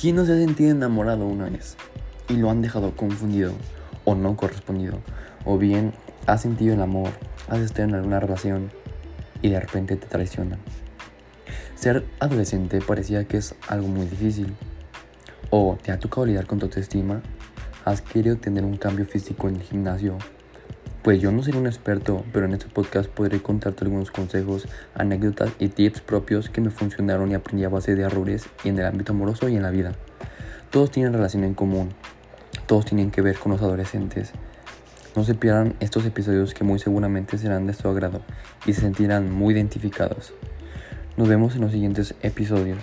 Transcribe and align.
¿Quién 0.00 0.14
no 0.14 0.24
se 0.24 0.32
ha 0.32 0.36
sentido 0.36 0.70
enamorado 0.70 1.26
una 1.26 1.48
vez 1.48 1.76
y 2.28 2.34
lo 2.34 2.50
han 2.50 2.62
dejado 2.62 2.94
confundido 2.94 3.50
o 4.04 4.14
no 4.14 4.36
correspondido? 4.36 5.00
O 5.44 5.58
bien 5.58 5.92
has 6.26 6.42
sentido 6.42 6.74
el 6.74 6.80
amor, 6.80 7.10
has 7.48 7.58
estado 7.58 7.88
en 7.88 7.96
alguna 7.96 8.20
relación 8.20 8.70
y 9.42 9.48
de 9.48 9.58
repente 9.58 9.96
te 9.96 10.06
traicionan. 10.06 10.60
Ser 11.74 12.04
adolescente 12.20 12.80
parecía 12.80 13.24
que 13.24 13.38
es 13.38 13.56
algo 13.66 13.88
muy 13.88 14.06
difícil. 14.06 14.54
O 15.50 15.76
te 15.82 15.90
ha 15.90 15.98
tocado 15.98 16.26
lidiar 16.26 16.46
con 16.46 16.60
tu 16.60 16.66
autoestima, 16.66 17.20
has 17.84 18.00
querido 18.00 18.36
tener 18.36 18.64
un 18.64 18.76
cambio 18.76 19.04
físico 19.04 19.48
en 19.48 19.56
el 19.56 19.62
gimnasio. 19.62 20.16
Pues 21.02 21.20
yo 21.20 21.30
no 21.30 21.42
seré 21.42 21.58
un 21.58 21.66
experto, 21.66 22.24
pero 22.32 22.46
en 22.46 22.54
este 22.54 22.66
podcast 22.66 23.08
podré 23.08 23.40
contarte 23.40 23.84
algunos 23.84 24.10
consejos, 24.10 24.66
anécdotas 24.94 25.52
y 25.58 25.68
tips 25.68 26.00
propios 26.00 26.50
que 26.50 26.60
me 26.60 26.70
funcionaron 26.70 27.30
y 27.30 27.34
aprendí 27.34 27.64
a 27.64 27.68
base 27.68 27.94
de 27.94 28.02
errores 28.02 28.46
en 28.64 28.78
el 28.78 28.84
ámbito 28.84 29.12
amoroso 29.12 29.48
y 29.48 29.56
en 29.56 29.62
la 29.62 29.70
vida. 29.70 29.92
Todos 30.70 30.90
tienen 30.90 31.12
relación 31.12 31.44
en 31.44 31.54
común, 31.54 31.90
todos 32.66 32.84
tienen 32.84 33.10
que 33.10 33.22
ver 33.22 33.38
con 33.38 33.52
los 33.52 33.62
adolescentes. 33.62 34.32
No 35.14 35.24
se 35.24 35.34
pierdan 35.34 35.74
estos 35.80 36.04
episodios 36.04 36.52
que 36.52 36.64
muy 36.64 36.78
seguramente 36.78 37.38
serán 37.38 37.66
de 37.66 37.74
su 37.74 37.88
agrado 37.88 38.20
y 38.66 38.72
se 38.72 38.80
sentirán 38.82 39.32
muy 39.32 39.54
identificados. 39.54 40.34
Nos 41.16 41.28
vemos 41.28 41.54
en 41.54 41.62
los 41.62 41.72
siguientes 41.72 42.14
episodios. 42.22 42.78